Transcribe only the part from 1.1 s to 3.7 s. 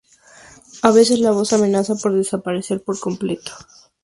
la voz amenaza por desaparecer por completo.